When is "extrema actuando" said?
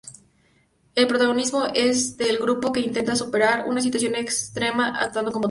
4.15-5.31